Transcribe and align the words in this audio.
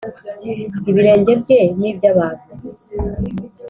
Ibirenge 0.89 1.31
Bye 1.41 1.59
N 1.79 1.81
Iby 1.91 2.03
Abantu 2.13 2.49